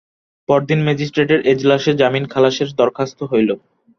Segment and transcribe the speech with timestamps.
[0.49, 3.49] পরদিন ম্যাজিস্ট্রেটের এজলাসে জামিন-খালাসের দরখাস্ত হইল।